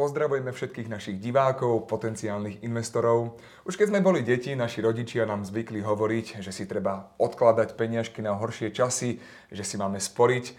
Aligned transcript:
Pozdravujeme 0.00 0.48
všetkých 0.48 0.88
našich 0.88 1.20
divákov, 1.20 1.84
potenciálnych 1.84 2.64
investorov. 2.64 3.36
Už 3.68 3.76
keď 3.76 3.92
sme 3.92 4.00
boli 4.00 4.24
deti, 4.24 4.56
naši 4.56 4.80
rodičia 4.80 5.28
nám 5.28 5.44
zvykli 5.44 5.84
hovoriť, 5.84 6.40
že 6.40 6.56
si 6.56 6.64
treba 6.64 7.12
odkladať 7.20 7.76
peniažky 7.76 8.24
na 8.24 8.32
horšie 8.32 8.72
časy, 8.72 9.20
že 9.52 9.60
si 9.60 9.76
máme 9.76 10.00
sporiť. 10.00 10.56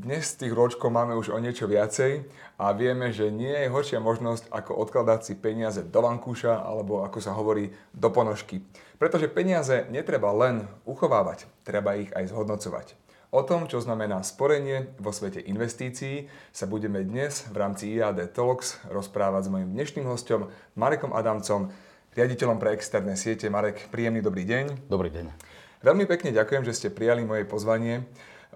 Dnes 0.00 0.32
tých 0.32 0.56
ročkov 0.56 0.88
máme 0.96 1.12
už 1.12 1.28
o 1.28 1.36
niečo 1.36 1.68
viacej 1.68 2.24
a 2.56 2.72
vieme, 2.72 3.12
že 3.12 3.28
nie 3.28 3.52
je 3.52 3.68
horšia 3.68 4.00
možnosť 4.00 4.48
ako 4.48 4.72
odkladať 4.72 5.28
si 5.28 5.34
peniaze 5.36 5.84
do 5.84 6.00
vankúša 6.00 6.64
alebo 6.64 7.04
ako 7.04 7.20
sa 7.20 7.36
hovorí 7.36 7.76
do 7.92 8.08
ponožky. 8.08 8.64
Pretože 8.96 9.28
peniaze 9.28 9.84
netreba 9.92 10.32
len 10.32 10.64
uchovávať, 10.88 11.44
treba 11.68 12.00
ich 12.00 12.08
aj 12.16 12.32
zhodnocovať. 12.32 12.96
O 13.30 13.46
tom, 13.46 13.70
čo 13.70 13.78
znamená 13.78 14.26
sporenie 14.26 14.90
vo 14.98 15.14
svete 15.14 15.38
investícií, 15.38 16.26
sa 16.50 16.66
budeme 16.66 17.06
dnes 17.06 17.46
v 17.46 17.62
rámci 17.62 17.94
IAD 17.94 18.34
Talks 18.34 18.82
rozprávať 18.90 19.46
s 19.46 19.52
mojim 19.54 19.70
dnešným 19.70 20.02
hostom 20.02 20.50
Marekom 20.74 21.14
Adamcom, 21.14 21.70
riaditeľom 22.18 22.58
pre 22.58 22.74
externé 22.74 23.14
siete. 23.14 23.46
Marek, 23.46 23.86
príjemný 23.94 24.18
dobrý 24.18 24.42
deň. 24.42 24.90
Dobrý 24.90 25.14
deň. 25.14 25.30
Veľmi 25.78 26.10
pekne 26.10 26.34
ďakujem, 26.34 26.66
že 26.66 26.74
ste 26.74 26.88
prijali 26.90 27.22
moje 27.22 27.46
pozvanie. 27.46 28.02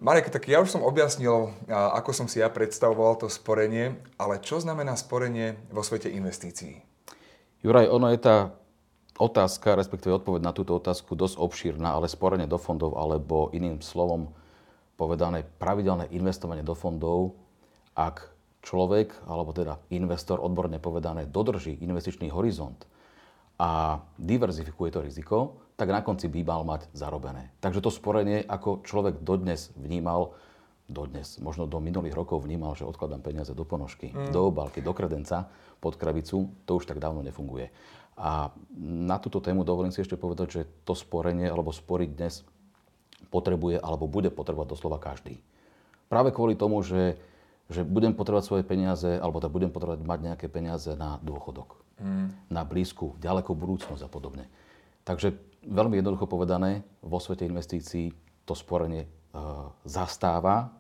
Marek, 0.02 0.34
tak 0.34 0.50
ja 0.50 0.58
už 0.58 0.74
som 0.74 0.82
objasnil, 0.82 1.54
ako 1.70 2.10
som 2.10 2.26
si 2.26 2.42
ja 2.42 2.50
predstavoval 2.50 3.14
to 3.22 3.30
sporenie, 3.30 3.94
ale 4.18 4.42
čo 4.42 4.58
znamená 4.58 4.98
sporenie 4.98 5.54
vo 5.70 5.86
svete 5.86 6.10
investícií? 6.10 6.82
Juraj, 7.62 7.86
ono 7.94 8.10
je 8.10 8.18
tá 8.18 8.58
otázka, 9.22 9.78
respektíve 9.78 10.18
odpoveď 10.18 10.42
na 10.42 10.50
túto 10.50 10.74
otázku 10.74 11.14
dosť 11.14 11.38
obšírna, 11.38 11.94
ale 11.94 12.10
sporenie 12.10 12.50
do 12.50 12.58
fondov 12.58 12.98
alebo 12.98 13.54
iným 13.54 13.78
slovom 13.78 14.34
povedané 14.94 15.42
pravidelné 15.42 16.10
investovanie 16.14 16.62
do 16.62 16.74
fondov, 16.78 17.34
ak 17.94 18.30
človek, 18.64 19.12
alebo 19.28 19.52
teda 19.52 19.78
investor 19.92 20.40
odborne 20.40 20.80
povedané, 20.80 21.28
dodrží 21.28 21.76
investičný 21.84 22.32
horizont 22.32 22.88
a 23.60 24.02
diverzifikuje 24.18 24.90
to 24.90 25.04
riziko, 25.04 25.38
tak 25.74 25.90
na 25.90 26.00
konci 26.02 26.30
by 26.30 26.40
mal 26.42 26.62
mať 26.66 26.90
zarobené. 26.94 27.50
Takže 27.58 27.82
to 27.82 27.90
sporenie, 27.90 28.42
ako 28.42 28.82
človek 28.86 29.22
dodnes 29.22 29.74
vnímal, 29.74 30.34
dodnes, 30.86 31.38
možno 31.42 31.66
do 31.66 31.78
minulých 31.82 32.14
rokov 32.14 32.42
vnímal, 32.42 32.78
že 32.78 32.86
odkladám 32.86 33.22
peniaze 33.22 33.52
do 33.54 33.66
ponožky, 33.66 34.10
mm. 34.10 34.30
do 34.30 34.50
obalky, 34.50 34.82
do 34.82 34.94
kredenca, 34.94 35.50
pod 35.78 35.98
krabicu, 35.98 36.50
to 36.64 36.78
už 36.78 36.86
tak 36.86 37.02
dávno 37.02 37.22
nefunguje. 37.22 37.70
A 38.14 38.54
na 38.78 39.18
túto 39.18 39.42
tému 39.42 39.66
dovolím 39.66 39.90
si 39.90 39.98
ešte 39.98 40.14
povedať, 40.14 40.48
že 40.50 40.62
to 40.86 40.94
sporenie 40.94 41.50
alebo 41.50 41.74
sporiť 41.74 42.10
dnes 42.14 42.46
potrebuje 43.34 43.82
alebo 43.82 44.06
bude 44.06 44.30
potrebovať 44.30 44.78
doslova 44.78 45.02
každý. 45.02 45.42
Práve 46.06 46.30
kvôli 46.30 46.54
tomu, 46.54 46.78
že, 46.86 47.18
že 47.66 47.82
budem 47.82 48.14
potrebovať 48.14 48.44
svoje 48.46 48.62
peniaze, 48.62 49.18
alebo 49.18 49.42
teda 49.42 49.50
budem 49.50 49.74
potrebovať 49.74 50.06
mať 50.06 50.20
nejaké 50.22 50.46
peniaze 50.46 50.94
na 50.94 51.18
dôchodok, 51.18 51.74
mm. 51.98 52.54
na 52.54 52.62
blízku, 52.62 53.18
ďalekú 53.18 53.50
budúcnosť 53.58 54.06
a 54.06 54.08
podobne. 54.08 54.46
Takže 55.02 55.34
veľmi 55.66 55.98
jednoducho 55.98 56.30
povedané, 56.30 56.86
vo 57.02 57.18
svete 57.18 57.42
investícií 57.50 58.14
to 58.46 58.54
sporenie 58.54 59.04
e, 59.04 59.08
zastáva, 59.82 60.70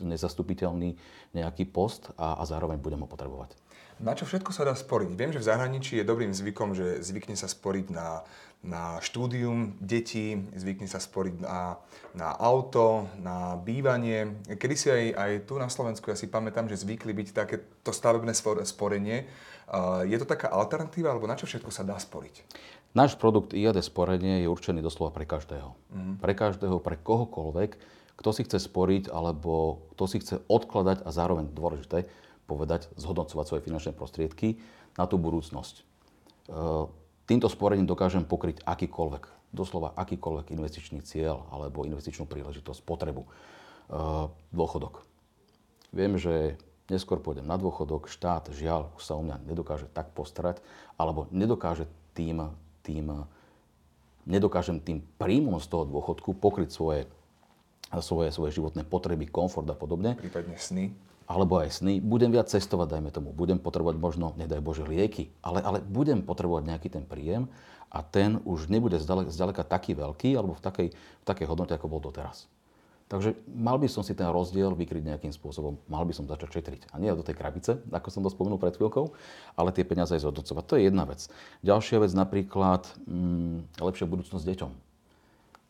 nezastupiteľný 0.00 0.96
nejaký 1.36 1.68
post 1.68 2.08
a, 2.16 2.40
a 2.40 2.42
zároveň 2.48 2.80
budem 2.80 3.04
ho 3.04 3.08
potrebovať. 3.10 3.52
Na 4.02 4.18
čo 4.18 4.26
všetko 4.26 4.50
sa 4.50 4.66
dá 4.66 4.74
sporiť? 4.74 5.10
Viem, 5.14 5.30
že 5.30 5.42
v 5.42 5.48
zahraničí 5.48 5.98
je 5.98 6.08
dobrým 6.08 6.34
zvykom, 6.34 6.74
že 6.74 7.02
zvykne 7.02 7.38
sa 7.38 7.46
sporiť 7.46 7.86
na 7.94 8.26
na 8.64 8.96
štúdium 9.04 9.76
detí, 9.76 10.40
zvykne 10.56 10.88
sa 10.88 10.96
sporiť 10.96 11.36
na, 11.44 11.76
na 12.16 12.32
auto, 12.32 13.12
na 13.20 13.60
bývanie. 13.60 14.40
Kedy 14.48 14.74
si 14.74 14.88
aj, 14.88 15.04
aj 15.12 15.30
tu 15.44 15.60
na 15.60 15.68
Slovensku, 15.68 16.08
ja 16.08 16.16
si 16.16 16.32
pamätám, 16.32 16.66
že 16.72 16.80
zvykli 16.80 17.12
byť 17.12 17.28
takéto 17.36 17.92
stavebné 17.92 18.32
sporenie. 18.64 19.28
Je 20.08 20.16
to 20.16 20.24
taká 20.24 20.48
alternatíva, 20.48 21.12
alebo 21.12 21.28
na 21.28 21.36
čo 21.36 21.44
všetko 21.44 21.68
sa 21.68 21.84
dá 21.84 22.00
sporiť? 22.00 22.40
Náš 22.96 23.20
produkt 23.20 23.52
IAD 23.52 23.84
sporenie 23.84 24.40
je 24.40 24.48
určený 24.48 24.80
doslova 24.80 25.12
pre 25.12 25.28
každého. 25.28 25.76
Mm. 25.92 26.14
Pre 26.24 26.32
každého, 26.32 26.80
pre 26.80 26.96
kohokoľvek, 26.96 27.70
kto 28.16 28.30
si 28.32 28.46
chce 28.48 28.64
sporiť, 28.64 29.12
alebo 29.12 29.84
kto 29.92 30.04
si 30.08 30.22
chce 30.22 30.40
odkladať 30.46 31.04
a 31.04 31.10
zároveň 31.12 31.50
dôležité 31.52 32.08
povedať, 32.44 32.92
zhodnocovať 33.00 33.44
svoje 33.48 33.64
finančné 33.64 33.92
prostriedky 33.96 34.60
na 34.94 35.04
tú 35.08 35.16
budúcnosť 35.16 35.94
Týmto 37.24 37.48
sporením 37.48 37.88
dokážem 37.88 38.28
pokryť 38.28 38.60
akýkoľvek, 38.68 39.56
doslova 39.56 39.96
akýkoľvek 39.96 40.52
investičný 40.52 41.00
cieľ 41.00 41.48
alebo 41.48 41.88
investičnú 41.88 42.28
príležitosť, 42.28 42.84
potrebu, 42.84 43.24
e, 43.24 43.28
dôchodok. 44.52 45.00
Viem, 45.96 46.20
že 46.20 46.60
neskôr 46.92 47.24
pôjdem 47.24 47.48
na 47.48 47.56
dôchodok, 47.56 48.12
štát, 48.12 48.52
žiaľ, 48.52 48.92
už 49.00 49.02
sa 49.08 49.16
u 49.16 49.24
mňa 49.24 49.40
nedokáže 49.48 49.88
tak 49.88 50.12
postarať, 50.12 50.60
alebo 51.00 51.24
nedokáže 51.32 51.88
tým, 52.12 52.52
tým 52.84 53.24
nedokážem 54.28 54.84
tým 54.84 55.00
príjmom 55.16 55.56
z 55.64 55.68
toho 55.72 55.88
dôchodku 55.88 56.36
pokryť 56.36 56.68
svoje, 56.68 57.08
svoje, 58.04 58.28
svoje 58.36 58.52
životné 58.52 58.84
potreby, 58.84 59.32
komfort 59.32 59.64
a 59.72 59.76
podobne. 59.76 60.12
Prípadne 60.20 60.60
sny 60.60 60.92
alebo 61.24 61.60
aj 61.60 61.80
sny, 61.80 62.04
budem 62.04 62.28
viac 62.28 62.52
cestovať, 62.52 62.98
dajme 62.98 63.10
tomu, 63.10 63.32
budem 63.32 63.56
potrebovať 63.56 63.96
možno, 63.96 64.36
nedaj 64.36 64.60
Bože, 64.60 64.84
lieky, 64.84 65.32
ale, 65.40 65.64
ale 65.64 65.78
budem 65.80 66.20
potrebovať 66.20 66.62
nejaký 66.68 66.88
ten 66.92 67.04
príjem 67.08 67.48
a 67.88 68.04
ten 68.04 68.42
už 68.44 68.68
nebude 68.68 69.00
zďaleka, 69.00 69.30
zďaleka 69.32 69.62
taký 69.64 69.96
veľký 69.96 70.36
alebo 70.36 70.58
v 70.58 70.62
takej, 70.62 70.88
v 70.92 71.24
takej 71.24 71.46
hodnote, 71.48 71.72
ako 71.72 71.88
bol 71.88 72.02
doteraz. 72.02 72.50
Takže 73.04 73.36
mal 73.52 73.76
by 73.76 73.84
som 73.84 74.00
si 74.00 74.16
ten 74.16 74.24
rozdiel 74.26 74.72
vykryť 74.72 75.04
nejakým 75.04 75.32
spôsobom, 75.36 75.76
mal 75.92 76.08
by 76.08 76.16
som 76.16 76.24
začať 76.24 76.56
šetriť. 76.56 76.82
A 76.90 76.96
nie 76.96 77.12
do 77.12 77.20
tej 77.20 77.36
krabice, 77.36 77.76
ako 77.92 78.08
som 78.08 78.24
to 78.24 78.32
spomenul 78.32 78.56
pred 78.56 78.74
chvíľkou, 78.74 79.12
ale 79.60 79.76
tie 79.76 79.84
peniaze 79.84 80.16
aj 80.16 80.24
zhodnocovať. 80.24 80.64
To 80.64 80.74
je 80.80 80.88
jedna 80.88 81.04
vec. 81.04 81.20
Ďalšia 81.60 82.00
vec 82.00 82.12
napríklad, 82.16 82.88
mm, 83.04 83.76
lepšia 83.76 84.08
budúcnosť 84.08 84.48
deťom. 84.48 84.72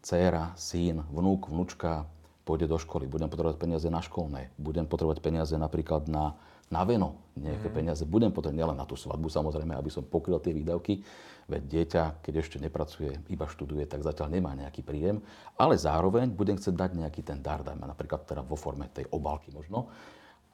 Céra, 0.07 0.55
syn, 0.55 1.03
vnúk, 1.11 1.51
vnúčka, 1.51 2.07
pôjde 2.45 2.69
do 2.69 2.77
školy, 2.77 3.09
budem 3.09 3.33
potrebovať 3.33 3.57
peniaze 3.57 3.89
na 3.89 4.05
školné, 4.05 4.53
budem 4.61 4.85
potrebovať 4.85 5.25
peniaze 5.25 5.57
napríklad 5.57 6.07
na, 6.13 6.37
na 6.69 6.85
veno, 6.85 7.17
nejaké 7.41 7.73
mm. 7.73 7.75
peniaze, 7.75 8.03
budem 8.05 8.29
potrebovať 8.29 8.59
nielen 8.61 8.77
na 8.77 8.85
tú 8.85 8.95
svadbu 9.01 9.33
samozrejme, 9.33 9.73
aby 9.73 9.89
som 9.89 10.05
pokryl 10.05 10.37
tie 10.45 10.53
výdavky, 10.53 11.01
veď 11.49 11.63
dieťa, 11.65 12.03
keď 12.21 12.35
ešte 12.45 12.57
nepracuje, 12.61 13.17
iba 13.33 13.49
študuje, 13.49 13.89
tak 13.89 14.05
zatiaľ 14.05 14.29
nemá 14.29 14.53
nejaký 14.53 14.85
príjem, 14.85 15.25
ale 15.57 15.81
zároveň 15.81 16.29
budem 16.33 16.61
chcieť 16.61 16.77
dať 16.77 16.91
nejaký 17.01 17.21
ten 17.25 17.41
dar, 17.41 17.65
dajme 17.65 17.85
napríklad 17.85 18.29
teda 18.29 18.45
vo 18.45 18.61
forme 18.61 18.93
tej 18.93 19.09
obálky 19.09 19.49
možno, 19.53 19.89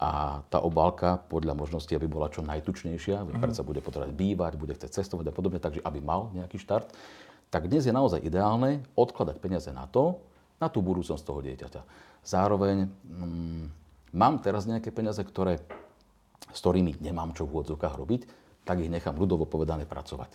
a 0.00 0.40
tá 0.48 0.64
obálka 0.64 1.20
podľa 1.28 1.52
možnosti, 1.52 1.92
aby 1.92 2.08
bola 2.08 2.32
čo 2.32 2.40
najtučnejšia, 2.40 3.20
mm. 3.20 3.36
predsa 3.36 3.60
bude 3.60 3.84
potrebovať 3.84 4.16
bývať, 4.16 4.52
bude 4.56 4.72
chcieť 4.72 4.96
cestovať 4.96 5.28
a 5.28 5.34
podobne, 5.36 5.60
takže 5.60 5.84
aby 5.84 6.00
mal 6.00 6.32
nejaký 6.32 6.56
štart, 6.56 6.88
tak 7.52 7.68
dnes 7.68 7.84
je 7.84 7.92
naozaj 7.92 8.24
ideálne 8.24 8.80
odkladať 8.96 9.36
peniaze 9.42 9.68
na 9.74 9.84
to, 9.84 10.22
na 10.60 10.68
tú 10.68 10.84
budúcnosť 10.84 11.24
toho 11.24 11.40
dieťaťa. 11.40 11.82
Zároveň 12.22 12.86
mm, 12.86 13.64
mám 14.12 14.44
teraz 14.44 14.68
nejaké 14.68 14.92
peniaze, 14.92 15.24
ktoré, 15.24 15.64
s 16.52 16.58
ktorými 16.60 17.00
nemám 17.00 17.32
čo 17.32 17.48
v 17.48 17.58
úvodzovkách 17.58 17.96
robiť, 17.96 18.20
tak 18.68 18.84
ich 18.84 18.92
nechám 18.92 19.16
ľudovo 19.16 19.48
povedané 19.48 19.88
pracovať. 19.88 20.30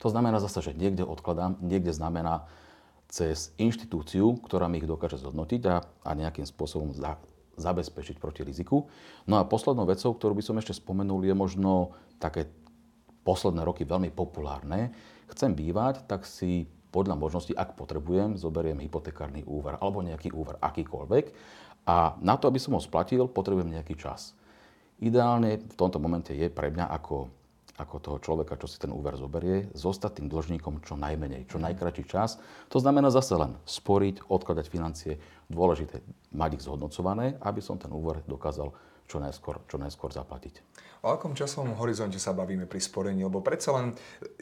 To 0.00 0.08
znamená 0.08 0.38
zase, 0.38 0.70
že 0.70 0.78
niekde 0.78 1.02
odkladám, 1.02 1.58
niekde 1.58 1.90
znamená 1.90 2.46
cez 3.10 3.50
inštitúciu, 3.58 4.38
ktorá 4.42 4.70
mi 4.70 4.78
ich 4.82 4.88
dokáže 4.88 5.20
zhodnotiť 5.20 5.62
a, 5.70 5.82
a 5.82 6.10
nejakým 6.14 6.46
spôsobom 6.46 6.94
za, 6.94 7.18
zabezpečiť 7.58 8.18
proti 8.18 8.42
riziku. 8.46 8.86
No 9.26 9.38
a 9.38 9.46
poslednou 9.46 9.86
vecou, 9.86 10.14
ktorú 10.14 10.38
by 10.38 10.44
som 10.44 10.58
ešte 10.58 10.74
spomenul, 10.74 11.22
je 11.22 11.34
možno 11.34 11.94
také 12.18 12.50
posledné 13.24 13.64
roky 13.64 13.88
veľmi 13.88 14.12
populárne. 14.12 14.92
Chcem 15.32 15.56
bývať, 15.56 16.04
tak 16.04 16.28
si 16.28 16.68
podľa 16.94 17.18
možnosti, 17.18 17.50
ak 17.50 17.74
potrebujem, 17.74 18.38
zoberiem 18.38 18.78
hypotekárny 18.78 19.42
úver 19.42 19.74
alebo 19.82 19.98
nejaký 19.98 20.30
úver 20.30 20.62
akýkoľvek 20.62 21.24
a 21.90 22.14
na 22.22 22.38
to, 22.38 22.46
aby 22.46 22.62
som 22.62 22.78
ho 22.78 22.80
splatil, 22.80 23.26
potrebujem 23.26 23.74
nejaký 23.74 23.98
čas. 23.98 24.38
Ideálne 25.02 25.58
v 25.58 25.74
tomto 25.74 25.98
momente 25.98 26.30
je 26.30 26.46
pre 26.46 26.70
mňa 26.70 26.86
ako, 26.86 27.26
ako 27.82 27.94
toho 27.98 28.18
človeka, 28.22 28.54
čo 28.54 28.70
si 28.70 28.78
ten 28.78 28.94
úver 28.94 29.18
zoberie, 29.18 29.74
zostať 29.74 30.22
tým 30.22 30.30
dlžníkom 30.30 30.86
čo 30.86 30.94
najmenej, 30.94 31.50
čo 31.50 31.58
najkračší 31.58 32.06
čas. 32.06 32.38
To 32.70 32.78
znamená 32.78 33.10
zase 33.10 33.34
len 33.34 33.58
sporiť, 33.66 34.30
odkladať 34.30 34.66
financie. 34.70 35.18
Dôležité 35.50 35.98
mať 36.30 36.62
ich 36.62 36.64
zhodnocované, 36.64 37.36
aby 37.42 37.58
som 37.58 37.74
ten 37.74 37.90
úver 37.90 38.22
dokázal 38.24 38.70
čo 39.04 39.20
najskôr, 39.20 39.60
čo 39.68 39.76
najskôr 39.76 40.14
zaplatiť. 40.14 40.64
O 41.04 41.12
akom 41.12 41.36
časovom 41.36 41.76
horizonte 41.76 42.16
sa 42.16 42.32
bavíme 42.32 42.64
pri 42.64 42.80
sporení? 42.80 43.28
Lebo 43.28 43.44
predsa 43.44 43.76
len 43.76 43.92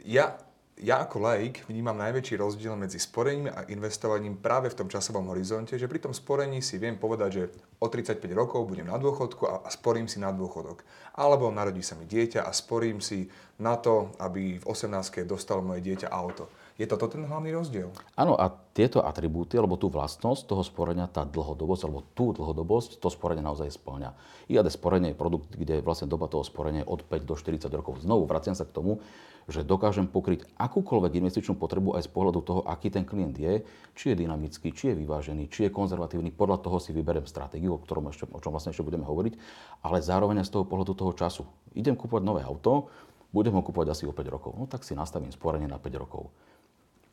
ja 0.06 0.38
ja 0.80 1.04
ako 1.04 1.20
laik 1.20 1.68
vnímam 1.68 1.92
najväčší 2.00 2.40
rozdiel 2.40 2.72
medzi 2.80 2.96
sporením 2.96 3.52
a 3.52 3.68
investovaním 3.68 4.40
práve 4.40 4.72
v 4.72 4.78
tom 4.80 4.88
časovom 4.88 5.28
horizonte, 5.28 5.76
že 5.76 5.84
pri 5.84 6.00
tom 6.00 6.16
sporení 6.16 6.64
si 6.64 6.80
viem 6.80 6.96
povedať, 6.96 7.30
že 7.30 7.44
o 7.76 7.92
35 7.92 8.24
rokov 8.32 8.64
budem 8.64 8.88
na 8.88 8.96
dôchodku 8.96 9.44
a, 9.44 9.68
sporím 9.68 10.08
si 10.08 10.16
na 10.16 10.32
dôchodok. 10.32 10.80
Alebo 11.12 11.52
narodí 11.52 11.84
sa 11.84 11.92
mi 11.92 12.08
dieťa 12.08 12.48
a 12.48 12.50
sporím 12.56 13.04
si 13.04 13.28
na 13.60 13.76
to, 13.76 14.16
aby 14.16 14.56
v 14.56 14.64
18 14.64 15.28
dostalo 15.28 15.60
moje 15.60 15.84
dieťa 15.84 16.08
auto. 16.08 16.48
Je 16.80 16.88
toto 16.88 17.04
ten 17.04 17.24
hlavný 17.28 17.52
rozdiel? 17.52 17.92
Áno, 18.16 18.32
a 18.32 18.48
tieto 18.72 19.04
atribúty, 19.04 19.60
alebo 19.60 19.76
tú 19.76 19.92
vlastnosť 19.92 20.48
toho 20.48 20.64
sporenia, 20.64 21.04
tá 21.04 21.28
dlhodobosť, 21.28 21.82
alebo 21.84 22.00
tú 22.16 22.32
dlhodobosť, 22.32 22.96
to 22.96 23.12
sporenie 23.12 23.44
naozaj 23.44 23.68
splňa. 23.76 24.16
IAD 24.48 24.72
sporenie 24.72 25.12
je 25.12 25.20
produkt, 25.20 25.52
kde 25.52 25.84
vlastne 25.84 26.08
doba 26.08 26.32
toho 26.32 26.40
sporenia 26.40 26.82
je 26.82 26.88
od 26.88 27.04
5 27.04 27.28
do 27.28 27.34
40 27.36 27.68
rokov. 27.76 28.00
Znovu 28.00 28.24
vraciam 28.24 28.56
sa 28.56 28.64
k 28.64 28.72
tomu, 28.72 29.04
že 29.50 29.66
dokážem 29.66 30.06
pokryť 30.06 30.46
akúkoľvek 30.54 31.18
investičnú 31.18 31.58
potrebu 31.58 31.98
aj 31.98 32.06
z 32.06 32.10
pohľadu 32.14 32.40
toho, 32.46 32.60
aký 32.62 32.94
ten 32.94 33.02
klient 33.02 33.34
je, 33.34 33.66
či 33.98 34.14
je 34.14 34.20
dynamický, 34.22 34.70
či 34.70 34.94
je 34.94 34.98
vyvážený, 35.02 35.50
či 35.50 35.66
je 35.66 35.74
konzervatívny. 35.74 36.30
Podľa 36.30 36.62
toho 36.62 36.78
si 36.78 36.94
vyberiem 36.94 37.26
stratégiu, 37.26 37.74
o, 37.74 37.82
ktorom 37.82 38.10
ešte, 38.14 38.30
o 38.30 38.38
čom 38.38 38.54
vlastne 38.54 38.70
ešte 38.70 38.86
budeme 38.86 39.02
hovoriť, 39.02 39.34
ale 39.82 39.98
zároveň 39.98 40.42
aj 40.42 40.46
z 40.46 40.54
toho 40.54 40.64
pohľadu 40.64 40.92
toho 40.94 41.12
času. 41.18 41.42
Idem 41.74 41.98
kúpovať 41.98 42.22
nové 42.22 42.46
auto, 42.46 42.86
budem 43.34 43.56
ho 43.56 43.62
kúpovať 43.64 43.88
asi 43.98 44.04
o 44.06 44.14
5 44.14 44.34
rokov. 44.34 44.52
No 44.54 44.70
tak 44.70 44.86
si 44.86 44.94
nastavím 44.94 45.34
sporenie 45.34 45.66
na 45.66 45.80
5 45.80 46.02
rokov. 46.02 46.30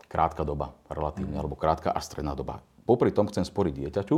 Krátka 0.10 0.42
doba, 0.42 0.74
relatívne, 0.90 1.38
mm. 1.38 1.42
alebo 1.46 1.56
krátka 1.56 1.94
až 1.94 2.10
stredná 2.10 2.34
doba. 2.34 2.66
Popri 2.84 3.14
tom 3.14 3.30
chcem 3.30 3.46
sporiť 3.46 3.74
dieťaťu, 3.78 4.18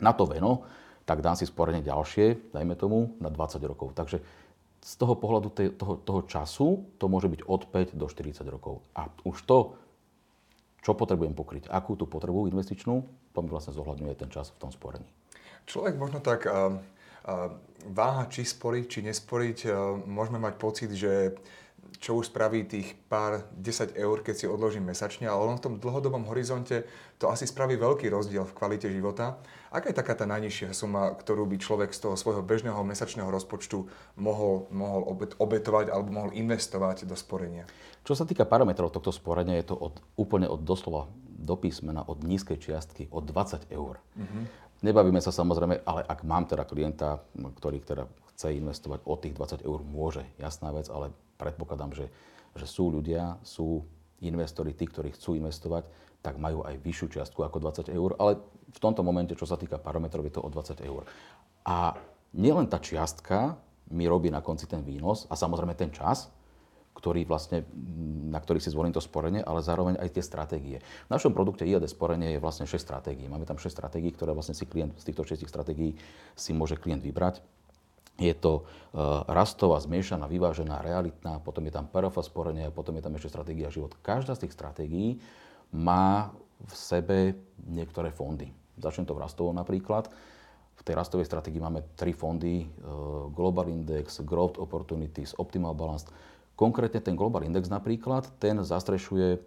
na 0.00 0.16
to 0.16 0.24
veno, 0.24 0.64
tak 1.04 1.20
dám 1.20 1.36
si 1.36 1.44
sporenie 1.44 1.84
ďalšie, 1.84 2.50
dajme 2.50 2.74
tomu, 2.74 3.14
na 3.20 3.28
20 3.28 3.60
rokov. 3.68 3.92
Takže 3.92 4.24
z 4.84 4.94
toho 5.00 5.16
pohľadu 5.16 5.48
toho, 5.76 6.00
toho 6.00 6.20
času 6.24 6.84
to 7.00 7.08
môže 7.08 7.28
byť 7.28 7.40
od 7.44 7.62
5 7.68 7.96
do 7.96 8.06
40 8.08 8.44
rokov. 8.48 8.84
A 8.96 9.08
už 9.24 9.36
to, 9.44 9.76
čo 10.84 10.92
potrebujem 10.92 11.32
pokryť, 11.32 11.68
akú 11.72 11.96
tú 11.96 12.04
potrebu 12.04 12.48
investičnú, 12.48 13.04
to 13.32 13.38
mi 13.40 13.48
vlastne 13.48 13.72
zohľadňuje 13.72 14.14
ten 14.16 14.28
čas 14.28 14.52
v 14.52 14.60
tom 14.60 14.70
sporení. 14.72 15.08
Človek 15.64 15.96
možno 15.96 16.20
tak 16.20 16.44
uh, 16.44 16.76
uh, 16.76 17.52
váha, 17.88 18.28
či 18.28 18.44
sporiť, 18.44 18.84
či 18.84 19.00
nesporiť. 19.08 19.58
Uh, 19.64 19.96
môžeme 20.04 20.36
mať 20.36 20.54
pocit, 20.60 20.92
že 20.92 21.32
čo 21.98 22.18
už 22.18 22.30
spraví 22.30 22.66
tých 22.66 22.98
pár 23.06 23.46
10 23.56 23.94
eur, 23.94 24.16
keď 24.20 24.34
si 24.34 24.46
odložím 24.50 24.90
mesačne, 24.90 25.30
ale 25.30 25.46
on 25.46 25.58
v 25.58 25.64
tom 25.64 25.74
dlhodobom 25.78 26.26
horizonte 26.26 26.86
to 27.18 27.30
asi 27.30 27.46
spraví 27.46 27.78
veľký 27.78 28.10
rozdiel 28.10 28.44
v 28.44 28.56
kvalite 28.56 28.90
života. 28.90 29.38
Aká 29.70 29.90
je 29.90 29.98
taká 29.98 30.14
tá 30.18 30.26
najnižšia 30.26 30.74
suma, 30.74 31.14
ktorú 31.14 31.46
by 31.50 31.56
človek 31.58 31.90
z 31.94 32.06
toho 32.06 32.14
svojho 32.18 32.42
bežného 32.42 32.78
mesačného 32.82 33.30
rozpočtu 33.30 33.86
mohol, 34.18 34.70
mohol 34.70 35.02
obetovať 35.38 35.90
alebo 35.90 36.10
mohol 36.10 36.30
investovať 36.34 37.06
do 37.06 37.14
sporenia? 37.14 37.66
Čo 38.04 38.18
sa 38.18 38.28
týka 38.28 38.44
parametrov 38.44 38.92
tohto 38.92 39.14
sporenia, 39.14 39.58
je 39.58 39.72
to 39.72 39.76
od, 39.78 39.98
úplne 40.18 40.50
od 40.50 40.62
doslova 40.62 41.08
do 41.44 41.54
písmena, 41.56 42.04
od 42.04 42.24
nízkej 42.24 42.60
čiastky, 42.60 43.08
od 43.10 43.24
20 43.26 43.68
eur. 43.72 44.00
Mm-hmm. 44.16 44.44
Nebavíme 44.84 45.20
sa 45.24 45.32
samozrejme, 45.32 45.80
ale 45.88 46.04
ak 46.04 46.20
mám 46.28 46.44
teda 46.44 46.68
klienta, 46.68 47.24
ktorý 47.32 47.80
teda 47.80 48.04
chce 48.34 48.58
investovať 48.58 49.00
od 49.06 49.18
tých 49.22 49.34
20 49.38 49.64
eur, 49.64 49.80
môže, 49.80 50.26
jasná 50.36 50.74
vec, 50.74 50.90
ale 50.92 51.14
predpokladám, 51.36 51.92
že, 51.92 52.06
že 52.54 52.66
sú 52.66 52.90
ľudia, 52.90 53.38
sú 53.42 53.84
investori, 54.24 54.72
tí, 54.72 54.88
ktorí 54.88 55.12
chcú 55.12 55.36
investovať, 55.36 55.84
tak 56.24 56.40
majú 56.40 56.64
aj 56.64 56.80
vyššiu 56.80 57.20
čiastku 57.20 57.44
ako 57.44 57.60
20 57.60 57.92
eur, 57.92 58.16
ale 58.16 58.40
v 58.72 58.78
tomto 58.80 59.04
momente, 59.04 59.36
čo 59.36 59.44
sa 59.44 59.60
týka 59.60 59.76
parametrov, 59.76 60.24
je 60.24 60.34
to 60.34 60.40
o 60.40 60.48
20 60.48 60.80
eur. 60.80 61.04
A 61.68 61.92
nielen 62.32 62.66
tá 62.66 62.80
čiastka 62.80 63.60
mi 63.92 64.08
robí 64.08 64.32
na 64.32 64.40
konci 64.40 64.64
ten 64.64 64.80
výnos 64.80 65.28
a 65.28 65.36
samozrejme 65.36 65.76
ten 65.76 65.92
čas, 65.92 66.32
ktorý 66.94 67.26
vlastne, 67.26 67.66
na 68.30 68.38
ktorý 68.38 68.62
si 68.62 68.70
zvolím 68.70 68.94
to 68.94 69.02
sporenie, 69.02 69.42
ale 69.42 69.60
zároveň 69.60 69.98
aj 69.98 70.14
tie 70.14 70.24
stratégie. 70.24 70.78
V 70.80 71.12
našom 71.12 71.34
produkte 71.34 71.66
IAD 71.66 71.84
sporenie 71.90 72.38
je 72.38 72.40
vlastne 72.40 72.64
6 72.64 72.78
stratégií. 72.78 73.26
Máme 73.26 73.44
tam 73.44 73.58
6 73.58 73.68
stratégií, 73.68 74.14
ktoré 74.14 74.30
vlastne 74.30 74.54
si 74.54 74.64
klient 74.64 74.94
z 74.96 75.10
týchto 75.10 75.26
6 75.26 75.44
stratégií 75.44 75.98
si 76.38 76.50
môže 76.54 76.78
klient 76.78 77.02
vybrať. 77.02 77.42
Je 78.14 78.30
to 78.30 78.62
uh, 78.62 79.26
rastová, 79.26 79.82
zmiešaná, 79.82 80.30
vyvážená, 80.30 80.86
realitná, 80.86 81.42
potom 81.42 81.66
je 81.66 81.74
tam 81.74 81.90
sporenie, 82.22 82.70
potom 82.70 82.94
je 82.94 83.02
tam 83.02 83.14
ešte 83.18 83.34
stratégia 83.34 83.74
život. 83.74 83.98
Každá 84.06 84.38
z 84.38 84.46
tých 84.46 84.54
stratégií 84.54 85.18
má 85.74 86.30
v 86.62 86.74
sebe 86.78 87.18
niektoré 87.66 88.14
fondy. 88.14 88.54
Začnem 88.78 89.10
to 89.10 89.18
v 89.18 89.22
rastovom 89.26 89.58
napríklad. 89.58 90.14
V 90.78 90.82
tej 90.86 90.94
rastovej 90.94 91.26
stratégii 91.26 91.58
máme 91.58 91.82
tri 91.98 92.14
fondy, 92.14 92.66
uh, 92.66 93.26
Global 93.34 93.66
Index, 93.66 94.22
Growth 94.22 94.62
Opportunities, 94.62 95.34
Optimal 95.34 95.74
Balance. 95.74 96.06
Konkrétne 96.54 97.02
ten 97.02 97.18
Global 97.18 97.42
Index 97.42 97.66
napríklad, 97.66 98.30
ten 98.38 98.62
zastrešuje 98.62 99.42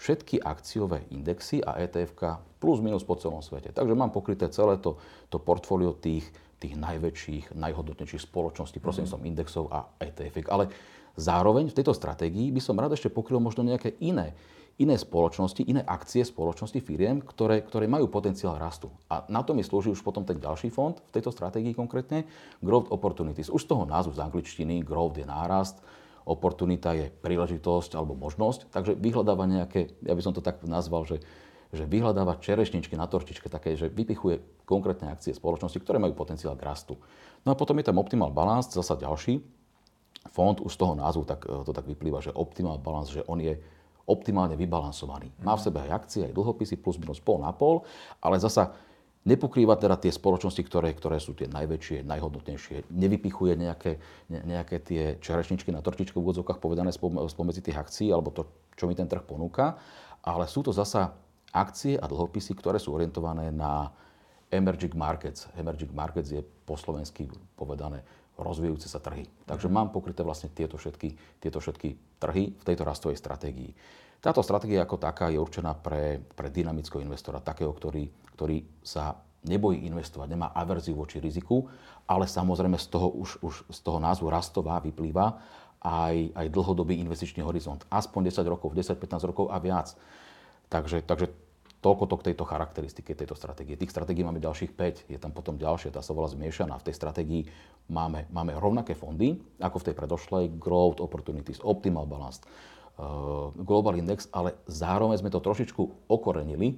všetky 0.00 0.42
akciové 0.42 1.06
indexy 1.12 1.60
a 1.62 1.76
etf 1.78 2.16
plus 2.58 2.82
minus 2.82 3.06
po 3.06 3.14
celom 3.14 3.44
svete. 3.44 3.70
Takže 3.70 3.94
mám 3.94 4.10
pokryté 4.10 4.48
celé 4.48 4.80
to, 4.80 4.96
to 5.28 5.36
portfólio 5.38 5.94
tých 5.94 6.24
tých 6.60 6.74
najväčších, 6.76 7.56
najhodnotnejších 7.56 8.28
spoločností 8.28 8.78
prosím 8.78 9.08
mm-hmm. 9.08 9.24
som 9.24 9.28
indexov 9.28 9.64
a 9.72 9.88
etf 9.96 10.36
Ale 10.52 10.68
zároveň 11.16 11.72
v 11.72 11.76
tejto 11.80 11.96
stratégii 11.96 12.52
by 12.52 12.60
som 12.60 12.76
rád 12.76 12.94
ešte 12.94 13.08
pokryl 13.08 13.40
možno 13.40 13.64
nejaké 13.64 13.96
iné, 14.04 14.36
iné 14.80 14.96
spoločnosti, 14.96 15.60
iné 15.68 15.84
akcie 15.84 16.24
spoločnosti 16.24 16.80
firiem, 16.80 17.20
ktoré, 17.20 17.60
ktoré 17.64 17.84
majú 17.84 18.08
potenciál 18.08 18.56
rastu. 18.56 18.88
A 19.12 19.24
na 19.28 19.44
to 19.44 19.52
mi 19.52 19.60
slúži 19.60 19.92
už 19.92 20.00
potom 20.00 20.24
ten 20.24 20.40
ďalší 20.40 20.72
fond 20.72 20.96
v 20.96 21.12
tejto 21.12 21.32
stratégii 21.32 21.76
konkrétne, 21.76 22.24
Growth 22.64 22.88
Opportunities. 22.88 23.52
Už 23.52 23.68
z 23.68 23.76
toho 23.76 23.84
názvu 23.84 24.16
z 24.16 24.24
angličtiny 24.24 24.80
Growth 24.80 25.20
je 25.20 25.28
nárast, 25.28 25.80
oportunita 26.24 26.96
je 26.96 27.06
príležitosť 27.10 27.96
alebo 27.96 28.16
možnosť, 28.16 28.72
takže 28.72 28.92
vyhľadáva 28.96 29.44
nejaké, 29.48 29.96
ja 30.04 30.12
by 30.16 30.22
som 30.22 30.32
to 30.36 30.44
tak 30.44 30.60
nazval, 30.64 31.04
že 31.08 31.20
že 31.70 31.86
vyhľadáva 31.86 32.42
čerešničky 32.42 32.98
na 32.98 33.06
tortičke, 33.06 33.46
také, 33.46 33.78
že 33.78 33.86
vypichuje 33.86 34.66
konkrétne 34.66 35.10
akcie 35.14 35.30
spoločnosti, 35.30 35.78
ktoré 35.78 36.02
majú 36.02 36.18
potenciál 36.18 36.58
k 36.58 36.66
rastu. 36.66 36.98
No 37.46 37.54
a 37.54 37.58
potom 37.58 37.78
je 37.78 37.86
tam 37.86 38.02
Optimal 38.02 38.34
Balance, 38.34 38.74
zasa 38.74 38.98
ďalší 38.98 39.38
fond, 40.34 40.58
už 40.58 40.72
z 40.74 40.78
toho 40.78 40.94
názvu 40.98 41.22
tak, 41.24 41.46
e, 41.46 41.62
to 41.64 41.72
tak 41.72 41.86
vyplýva, 41.86 42.20
že 42.20 42.34
Optimal 42.34 42.82
Balance, 42.82 43.14
že 43.14 43.22
on 43.30 43.38
je 43.38 43.56
optimálne 44.10 44.58
vybalansovaný. 44.58 45.30
Má 45.46 45.54
v 45.54 45.64
sebe 45.70 45.78
aj 45.86 45.90
akcie, 45.94 46.26
aj 46.26 46.34
dlhopisy, 46.34 46.82
plus 46.82 46.98
minus 46.98 47.22
pol 47.22 47.38
na 47.38 47.54
pol, 47.54 47.86
ale 48.18 48.42
zasa 48.42 48.74
nepokrýva 49.22 49.78
teda 49.78 49.94
tie 49.94 50.10
spoločnosti, 50.10 50.58
ktoré, 50.66 50.90
ktoré 50.98 51.22
sú 51.22 51.38
tie 51.38 51.46
najväčšie, 51.46 52.02
najhodnotnejšie. 52.02 52.90
Nevypichuje 52.90 53.54
nejaké, 53.54 54.02
ne, 54.32 54.40
nejaké 54.42 54.82
tie 54.82 55.02
čerešničky 55.22 55.70
na 55.70 55.78
tortičke 55.84 56.18
v 56.18 56.26
úvodzovkách 56.26 56.58
povedané 56.58 56.90
spomedzi 56.90 57.62
tých 57.62 57.78
akcií 57.78 58.10
alebo 58.10 58.34
to, 58.34 58.50
čo 58.74 58.90
mi 58.90 58.98
ten 58.98 59.06
trh 59.06 59.22
ponúka, 59.22 59.78
ale 60.26 60.50
sú 60.50 60.66
to 60.66 60.74
zasa 60.74 61.14
akcie 61.50 61.98
a 61.98 62.06
dlhopisy, 62.06 62.54
ktoré 62.56 62.78
sú 62.78 62.94
orientované 62.94 63.50
na 63.50 63.90
emerging 64.50 64.94
markets. 64.94 65.46
Emerging 65.54 65.94
markets 65.94 66.30
je 66.34 66.42
po 66.42 66.74
slovensky 66.74 67.30
povedané 67.54 68.02
rozvíjúce 68.40 68.88
sa 68.88 68.98
trhy. 68.98 69.28
Takže 69.44 69.68
mám 69.68 69.92
pokryté 69.92 70.24
vlastne 70.24 70.48
tieto 70.50 70.80
všetky, 70.80 71.38
tieto 71.38 71.60
všetky 71.60 72.18
trhy 72.18 72.56
v 72.56 72.62
tejto 72.64 72.82
rastovej 72.88 73.20
stratégii. 73.20 73.70
Táto 74.20 74.44
stratégia 74.44 74.84
ako 74.84 75.00
taká 75.00 75.32
je 75.32 75.40
určená 75.40 75.76
pre, 75.76 76.20
pre 76.36 76.52
dynamického 76.52 77.00
investora, 77.00 77.40
takého, 77.40 77.72
ktorý, 77.72 78.08
ktorý 78.36 78.64
sa 78.84 79.16
nebojí 79.48 79.88
investovať, 79.88 80.28
nemá 80.28 80.52
averziu 80.52 80.92
voči 80.92 81.16
riziku, 81.16 81.64
ale 82.04 82.28
samozrejme 82.28 82.76
z 82.76 82.86
toho, 82.92 83.08
už, 83.16 83.40
už 83.40 83.54
z 83.72 83.80
toho 83.80 83.96
názvu 83.96 84.28
rastová 84.28 84.76
vyplýva 84.84 85.40
aj, 85.80 86.36
aj 86.36 86.46
dlhodobý 86.52 87.00
investičný 87.00 87.40
horizont. 87.40 87.80
Aspoň 87.88 88.28
10 88.28 88.44
rokov, 88.52 88.76
10-15 88.76 89.24
rokov 89.24 89.48
a 89.48 89.56
viac. 89.56 89.96
Takže, 90.68 91.00
takže 91.08 91.32
toľko 91.80 92.04
to 92.12 92.14
k 92.20 92.26
tejto 92.32 92.44
charakteristike, 92.44 93.16
tejto 93.16 93.32
stratégie. 93.32 93.76
Tých 93.76 93.92
stratégií 93.92 94.20
máme 94.20 94.40
ďalších 94.40 94.76
5, 94.76 95.08
je 95.08 95.18
tam 95.18 95.32
potom 95.32 95.56
ďalšie, 95.56 95.88
tá 95.88 96.04
sa 96.04 96.12
volá 96.12 96.28
zmiešaná. 96.28 96.76
V 96.76 96.92
tej 96.92 96.94
stratégii 97.00 97.42
máme, 97.88 98.28
máme 98.28 98.52
rovnaké 98.60 98.92
fondy, 98.92 99.40
ako 99.56 99.80
v 99.80 99.86
tej 99.88 99.94
predošlej, 99.96 100.44
Growth, 100.60 101.00
Opportunities, 101.00 101.64
Optimal 101.64 102.04
Balance, 102.04 102.44
uh, 102.44 103.48
Global 103.56 103.96
Index, 103.96 104.28
ale 104.28 104.60
zároveň 104.68 105.24
sme 105.24 105.32
to 105.32 105.40
trošičku 105.40 106.12
okorenili 106.12 106.76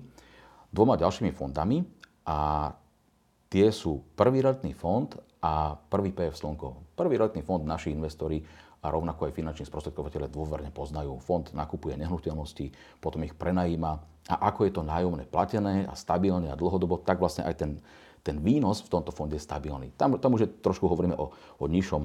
dvoma 0.70 0.94
ďalšími 0.94 1.34
fondami 1.34 1.82
a 2.24 2.70
tie 3.50 3.68
sú 3.74 4.00
prvý 4.14 4.38
realitný 4.40 4.72
fond 4.72 5.10
a 5.42 5.74
prvý 5.74 6.14
PF 6.14 6.38
Slnko. 6.38 6.94
Prvý 6.94 7.18
realitný 7.18 7.42
fond 7.42 7.60
naši 7.60 7.90
investori 7.90 8.38
a 8.82 8.86
rovnako 8.90 9.30
aj 9.30 9.36
finanční 9.38 9.64
sprostredkovateľe 9.70 10.26
dôverne 10.26 10.74
poznajú. 10.74 11.22
Fond 11.22 11.46
nakupuje 11.54 11.94
nehnuteľnosti, 11.94 12.98
potom 12.98 13.22
ich 13.22 13.32
prenajíma 13.38 14.02
a 14.26 14.34
ako 14.50 14.66
je 14.66 14.72
to 14.74 14.82
nájomné 14.82 15.26
platené 15.30 15.86
a 15.86 15.94
stabilné 15.94 16.50
a 16.50 16.58
dlhodobo, 16.58 16.98
tak 16.98 17.22
vlastne 17.22 17.46
aj 17.46 17.54
ten, 17.58 17.70
ten 18.26 18.42
výnos 18.42 18.82
v 18.82 18.90
tomto 18.90 19.14
fonde 19.14 19.38
je 19.38 19.42
stabilný. 19.42 19.94
Tam, 19.94 20.18
tam 20.18 20.34
už 20.34 20.46
je, 20.46 20.48
trošku 20.50 20.90
hovoríme 20.90 21.14
o, 21.14 21.30
o 21.58 21.64
nižšom, 21.70 22.02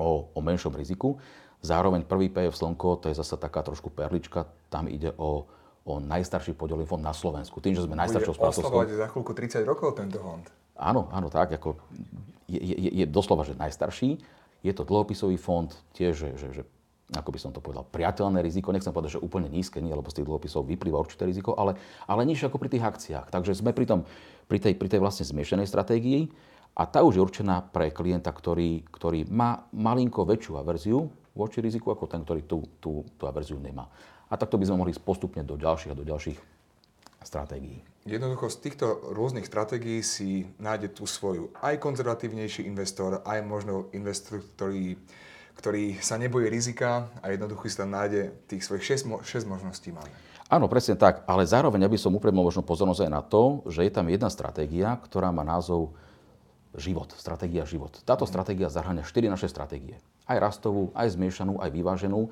o, 0.00 0.08
o 0.32 0.40
menšom 0.40 0.72
riziku. 0.72 1.20
Zároveň 1.60 2.08
prvý 2.08 2.32
PF 2.32 2.56
Slnko, 2.56 3.04
to 3.04 3.06
je 3.12 3.16
zase 3.16 3.36
taká 3.36 3.60
trošku 3.60 3.92
perlička, 3.92 4.48
tam 4.72 4.88
ide 4.88 5.12
o, 5.20 5.44
o 5.84 5.92
najstarší 6.00 6.56
podielový 6.56 6.88
fond 6.88 7.04
na 7.04 7.12
Slovensku. 7.12 7.60
Tým, 7.60 7.76
že 7.76 7.84
sme 7.84 7.96
najstaršou. 8.00 8.32
Bude 8.36 8.96
za 8.96 9.08
chvíľku 9.12 9.32
30 9.36 9.62
rokov 9.68 9.96
tento 9.96 10.20
fond. 10.20 10.44
Áno, 10.72 11.12
áno, 11.12 11.28
tak, 11.28 11.52
ako 11.52 11.76
je, 12.48 12.58
je, 12.60 12.90
je 13.04 13.06
doslova, 13.06 13.44
že 13.44 13.54
najstarší 13.56 14.20
je 14.62 14.72
to 14.72 14.86
dlhopisový 14.86 15.36
fond, 15.36 15.68
tiež, 15.94 16.14
že, 16.14 16.28
že, 16.38 16.48
že 16.54 16.62
ako 17.12 17.30
by 17.34 17.38
som 17.38 17.52
to 17.52 17.60
povedal, 17.60 17.84
priateľné 17.84 18.40
riziko. 18.40 18.72
Nechcem 18.72 18.94
povedať, 18.94 19.20
že 19.20 19.24
úplne 19.24 19.50
nízke, 19.52 19.84
nie, 19.84 19.92
lebo 19.92 20.08
z 20.08 20.22
tých 20.22 20.28
dlhopisov 20.28 20.64
vyplýva 20.64 20.96
určité 20.96 21.28
riziko, 21.28 21.52
ale, 21.52 21.76
ale 22.08 22.24
nižšie 22.24 22.48
ako 22.48 22.56
pri 22.56 22.72
tých 22.72 22.86
akciách. 22.86 23.28
Takže 23.28 23.52
sme 23.52 23.76
pri, 23.76 23.84
tom, 23.84 24.00
pri, 24.48 24.58
tej, 24.62 24.74
pri 24.80 24.88
tej 24.88 25.00
vlastne 25.02 25.28
zmiešanej 25.28 25.68
stratégii 25.68 26.32
a 26.72 26.88
tá 26.88 27.04
už 27.04 27.20
je 27.20 27.22
určená 27.22 27.68
pre 27.68 27.92
klienta, 27.92 28.32
ktorý, 28.32 28.88
ktorý 28.88 29.28
má 29.28 29.68
malinko 29.76 30.24
väčšiu 30.24 30.56
averziu 30.56 31.12
voči 31.36 31.60
riziku 31.60 31.92
ako 31.92 32.08
ten, 32.08 32.24
ktorý 32.24 32.48
tú, 32.48 32.64
tú, 32.80 33.04
tú 33.20 33.22
averziu 33.28 33.60
nemá. 33.60 33.88
A 34.32 34.40
takto 34.40 34.56
by 34.56 34.64
sme 34.64 34.80
mohli 34.80 34.96
postupne 34.96 35.44
do 35.44 35.60
ďalších 35.60 35.92
a 35.92 35.98
do 35.98 36.08
ďalších 36.08 36.38
stratégií. 37.24 37.82
Jednoducho 38.02 38.50
z 38.50 38.58
týchto 38.66 39.14
rôznych 39.14 39.46
stratégií 39.46 40.02
si 40.02 40.50
nájde 40.58 40.90
tú 40.90 41.06
svoju 41.06 41.54
aj 41.62 41.78
konzervatívnejší 41.78 42.66
investor, 42.66 43.22
aj 43.22 43.38
možno 43.46 43.86
investor, 43.94 44.42
ktorý, 44.58 44.98
ktorý 45.54 46.02
sa 46.02 46.18
nebojí 46.18 46.50
rizika 46.50 47.06
a 47.22 47.30
jednoducho 47.30 47.70
si 47.70 47.78
tam 47.78 47.94
nájde 47.94 48.34
tých 48.50 48.66
svojich 48.66 49.06
6, 49.06 49.22
6 49.22 49.46
možností 49.46 49.94
máme. 49.94 50.10
Áno, 50.52 50.68
presne 50.68 51.00
tak, 51.00 51.24
ale 51.24 51.48
zároveň 51.48 51.88
aby 51.88 51.96
som 51.96 52.12
upriamil 52.12 52.44
možno 52.44 52.60
pozornosť 52.60 53.08
aj 53.08 53.10
na 53.14 53.22
to, 53.24 53.64
že 53.72 53.88
je 53.88 53.92
tam 53.94 54.04
jedna 54.12 54.28
stratégia, 54.28 54.92
ktorá 55.00 55.32
má 55.32 55.40
názov 55.40 55.96
život, 56.76 57.08
stratégia 57.16 57.64
život. 57.64 58.00
Táto 58.04 58.28
stratégia 58.28 58.68
zahrania 58.68 59.04
4 59.04 59.32
naše 59.32 59.48
stratégie. 59.48 59.96
Aj 60.28 60.36
rastovú, 60.36 60.92
aj 60.92 61.16
zmiešanú, 61.16 61.60
aj 61.60 61.72
vyváženú, 61.72 62.28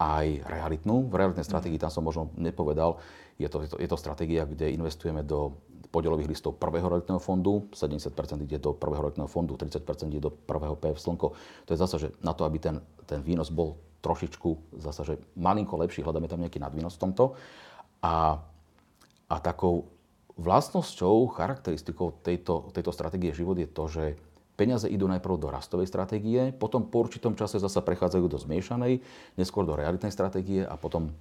aj 0.00 0.48
realitnú. 0.48 1.12
V 1.12 1.14
realitnej 1.20 1.44
stratégii 1.44 1.76
tam 1.76 1.92
som 1.92 2.00
možno 2.00 2.32
nepovedal, 2.40 2.96
je 3.36 3.48
to, 3.52 3.60
je 3.60 3.68
to, 3.68 3.76
je 3.76 3.88
to 3.88 3.96
stratégia, 4.00 4.48
kde 4.48 4.72
investujeme 4.72 5.20
do 5.20 5.60
podielových 5.92 6.30
listov 6.30 6.56
prvého 6.56 6.86
realitného 6.86 7.20
fondu, 7.20 7.68
70% 7.74 8.14
ide 8.46 8.62
do 8.62 8.72
prvého 8.72 9.04
realitného 9.04 9.28
fondu, 9.28 9.58
30% 9.58 10.08
ide 10.08 10.22
do 10.22 10.32
prvého 10.32 10.78
PF 10.78 10.96
Slnko. 11.02 11.28
To 11.66 11.70
je 11.74 11.78
zase, 11.78 11.96
že 11.98 12.08
na 12.24 12.32
to, 12.32 12.46
aby 12.46 12.62
ten, 12.62 12.80
ten 13.04 13.20
výnos 13.20 13.50
bol 13.50 13.76
trošičku 14.00 14.80
zase, 14.80 15.02
že 15.04 15.14
malinko 15.36 15.76
lepší, 15.76 16.00
hľadáme 16.00 16.30
tam 16.30 16.40
nejaký 16.40 16.62
nadvýnos 16.62 16.96
v 16.96 17.02
tomto. 17.04 17.24
A, 18.00 18.38
a 19.28 19.36
takou 19.42 19.92
vlastnosťou, 20.40 21.28
charakteristikou 21.36 22.16
tejto, 22.24 22.72
tejto 22.72 22.92
stratégie 22.96 23.34
život 23.36 23.60
je 23.60 23.68
to, 23.68 23.84
že 23.90 24.04
peniaze 24.60 24.84
idú 24.92 25.08
najprv 25.08 25.40
do 25.40 25.48
rastovej 25.48 25.88
stratégie, 25.88 26.52
potom 26.52 26.84
po 26.84 27.00
určitom 27.00 27.32
čase 27.32 27.56
zasa 27.56 27.80
prechádzajú 27.80 28.26
do 28.28 28.36
zmiešanej, 28.36 29.00
neskôr 29.40 29.64
do 29.64 29.72
realitnej 29.72 30.12
stratégie 30.12 30.60
a 30.60 30.76
potom 30.76 31.08
e, 31.08 31.12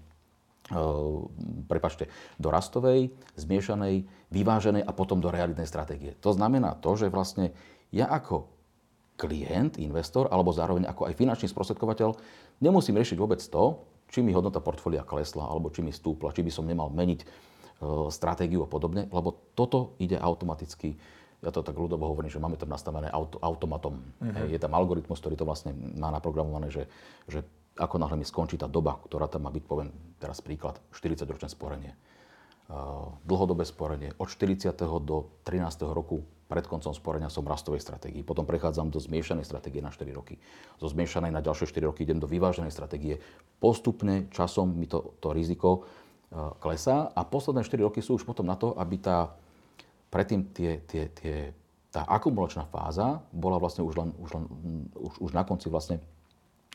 prepačte, 1.72 2.12
do 2.36 2.52
rastovej, 2.52 3.16
zmiešanej, 3.40 4.04
vyváženej 4.28 4.84
a 4.84 4.92
potom 4.92 5.24
do 5.24 5.32
realitnej 5.32 5.72
stratégie. 5.72 6.20
To 6.20 6.36
znamená 6.36 6.76
to, 6.76 7.00
že 7.00 7.08
vlastne 7.08 7.56
ja 7.96 8.12
ako 8.12 8.52
klient, 9.16 9.80
investor, 9.80 10.28
alebo 10.28 10.52
zároveň 10.52 10.92
ako 10.92 11.08
aj 11.08 11.16
finančný 11.16 11.48
sprostredkovateľ, 11.48 12.20
nemusím 12.60 13.00
riešiť 13.00 13.16
vôbec 13.16 13.40
to, 13.40 13.88
či 14.12 14.20
mi 14.20 14.36
hodnota 14.36 14.60
portfólia 14.60 15.08
klesla, 15.08 15.48
alebo 15.48 15.72
či 15.72 15.80
mi 15.80 15.96
stúpla, 15.96 16.36
či 16.36 16.44
by 16.44 16.52
som 16.52 16.68
nemal 16.68 16.92
meniť 16.92 17.20
e, 17.24 17.28
stratégiu 18.12 18.64
a 18.64 18.68
podobne, 18.68 19.08
lebo 19.08 19.56
toto 19.56 19.96
ide 20.04 20.20
automaticky 20.20 21.00
ja 21.40 21.56
to 21.56 21.64
tak 21.64 21.76
ľudovo 21.76 22.04
hovorím, 22.04 22.28
že 22.28 22.42
máme 22.42 22.60
to 22.60 22.68
nastavené 22.68 23.08
auto, 23.08 23.40
automatom. 23.40 23.96
Uh-huh. 24.20 24.48
Je 24.52 24.60
tam 24.60 24.76
algoritmus, 24.76 25.24
ktorý 25.24 25.40
to 25.40 25.48
vlastne 25.48 25.72
má 25.96 26.12
naprogramované, 26.12 26.68
že, 26.68 26.84
že 27.32 27.48
ako 27.80 27.96
náhle 27.96 28.20
mi 28.20 28.28
skončí 28.28 28.60
tá 28.60 28.68
doba, 28.68 29.00
ktorá 29.08 29.32
tam 29.32 29.48
má 29.48 29.52
byť, 29.56 29.64
poviem 29.64 29.90
teraz 30.20 30.44
príklad, 30.44 30.84
40-ročné 30.92 31.48
sporenie. 31.48 31.96
Uh, 32.70 33.16
dlhodobé 33.26 33.66
sporenie. 33.66 34.14
Od 34.20 34.30
40. 34.30 34.76
do 35.02 35.32
13. 35.48 35.90
roku 35.90 36.22
pred 36.46 36.66
koncom 36.66 36.94
sporenia 36.94 37.32
som 37.32 37.48
rastovej 37.48 37.82
stratégii. 37.82 38.22
Potom 38.22 38.46
prechádzam 38.46 38.94
do 38.94 39.02
zmiešanej 39.02 39.48
stratégie 39.48 39.82
na 39.82 39.90
4 39.90 40.06
roky. 40.14 40.38
Zo 40.78 40.92
zmiešanej 40.92 41.34
na 41.34 41.42
ďalšie 41.42 41.66
4 41.66 41.90
roky 41.90 42.06
idem 42.06 42.22
do 42.22 42.30
vyváženej 42.30 42.70
stratégie. 42.70 43.18
Postupne 43.58 44.30
časom 44.30 44.76
mi 44.76 44.86
to, 44.86 45.18
to 45.18 45.34
riziko 45.34 45.82
uh, 45.82 46.54
klesá 46.62 47.10
a 47.10 47.26
posledné 47.26 47.66
4 47.66 47.90
roky 47.90 48.06
sú 48.06 48.22
už 48.22 48.28
potom 48.28 48.46
na 48.46 48.54
to, 48.54 48.78
aby 48.78 49.02
tá, 49.02 49.34
predtým 50.10 50.50
tie, 50.54 50.82
tie, 50.86 51.10
tie, 51.14 51.54
tá 51.90 52.06
akumulačná 52.06 52.66
fáza 52.70 53.22
bola 53.34 53.58
vlastne 53.62 53.86
už, 53.86 53.94
len, 53.98 54.10
už, 54.18 54.30
len, 54.34 54.44
už, 54.94 55.14
už 55.30 55.32
na 55.34 55.46
konci 55.46 55.70
vlastne 55.70 56.02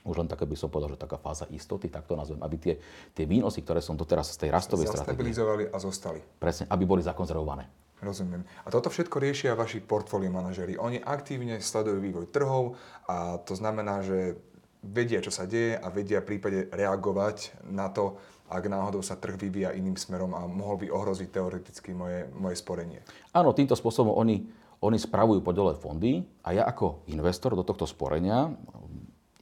už 0.04 0.20
len 0.20 0.28
také 0.28 0.44
by 0.44 0.52
som 0.52 0.68
povedal, 0.68 0.92
že 0.92 1.00
taká 1.00 1.16
fáza 1.16 1.48
istoty, 1.48 1.88
tak 1.88 2.04
to 2.04 2.12
nazvem, 2.12 2.36
aby 2.44 2.56
tie, 2.60 2.74
tie 3.16 3.24
výnosy, 3.24 3.64
ktoré 3.64 3.80
som 3.80 3.96
doteraz 3.96 4.36
z 4.36 4.46
tej 4.46 4.50
rastovej 4.52 4.84
stratégie... 4.84 5.16
Zastabilizovali 5.16 5.64
a 5.72 5.76
zostali. 5.80 6.20
Presne, 6.20 6.68
aby 6.68 6.84
boli 6.84 7.00
zakonzervované. 7.00 7.64
Rozumiem. 8.04 8.44
A 8.44 8.68
toto 8.68 8.92
všetko 8.92 9.16
riešia 9.16 9.56
vaši 9.56 9.80
portfólio 9.80 10.28
manažery. 10.28 10.76
Oni 10.76 11.00
aktívne 11.00 11.56
sledujú 11.56 12.04
vývoj 12.04 12.28
trhov 12.28 12.76
a 13.08 13.40
to 13.40 13.56
znamená, 13.56 14.04
že 14.04 14.36
vedia, 14.84 15.24
čo 15.24 15.32
sa 15.32 15.48
deje 15.48 15.80
a 15.80 15.88
vedia 15.88 16.20
v 16.20 16.36
prípade 16.36 16.68
reagovať 16.68 17.64
na 17.72 17.88
to, 17.88 18.20
ak 18.48 18.64
náhodou 18.68 19.00
sa 19.00 19.16
trh 19.16 19.40
vyvíja 19.40 19.72
iným 19.72 19.96
smerom 19.96 20.36
a 20.36 20.44
mohol 20.44 20.84
by 20.84 20.86
ohroziť 20.92 21.28
teoreticky 21.32 21.96
moje, 21.96 22.28
moje 22.36 22.60
sporenie. 22.60 23.00
Áno, 23.32 23.56
týmto 23.56 23.72
spôsobom 23.72 24.12
oni, 24.12 24.44
oni 24.84 24.98
spravujú 25.00 25.40
podielové 25.40 25.80
fondy 25.80 26.20
a 26.44 26.52
ja 26.52 26.62
ako 26.68 27.08
investor 27.08 27.56
do 27.56 27.64
tohto 27.64 27.88
sporenia 27.88 28.52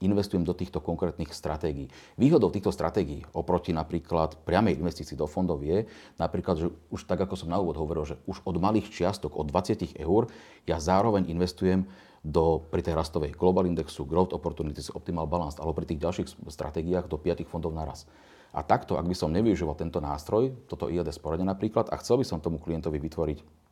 investujem 0.03 0.43
do 0.43 0.51
týchto 0.53 0.83
konkrétnych 0.83 1.31
stratégií. 1.31 1.87
Výhodou 2.19 2.51
týchto 2.51 2.75
stratégií 2.75 3.23
oproti 3.33 3.71
napríklad 3.71 4.35
priamej 4.43 4.83
investícii 4.83 5.15
do 5.15 5.31
fondov 5.31 5.63
je 5.63 5.87
napríklad, 6.19 6.59
že 6.59 6.67
už 6.91 7.07
tak, 7.07 7.23
ako 7.23 7.39
som 7.39 7.55
na 7.55 7.63
úvod 7.63 7.79
hovoril, 7.79 8.03
že 8.03 8.19
už 8.27 8.43
od 8.43 8.59
malých 8.59 8.91
čiastok, 8.91 9.39
od 9.39 9.47
20 9.49 9.95
eur, 9.95 10.27
ja 10.67 10.83
zároveň 10.83 11.31
investujem 11.31 11.87
do, 12.23 12.63
pri 12.71 12.83
tej 12.83 12.95
rastovej 12.99 13.35
Global 13.35 13.67
Indexu, 13.67 14.07
Growth 14.07 14.35
Opportunities, 14.35 14.95
Optimal 14.95 15.27
Balance, 15.27 15.59
alebo 15.59 15.75
pri 15.75 15.91
tých 15.91 16.03
ďalších 16.03 16.29
stratégiách 16.51 17.07
do 17.11 17.19
5 17.19 17.43
fondov 17.47 17.75
naraz. 17.75 18.07
A 18.53 18.61
takto, 18.61 19.01
ak 19.01 19.09
by 19.09 19.17
som 19.17 19.33
nevyužíval 19.33 19.75
tento 19.75 19.99
nástroj, 19.99 20.53
toto 20.69 20.93
IAD 20.93 21.09
sporenie 21.09 21.49
napríklad, 21.49 21.89
a 21.89 21.97
chcel 21.97 22.21
by 22.21 22.25
som 22.29 22.39
tomu 22.41 22.61
klientovi 22.61 23.01
vytvoriť 23.01 23.63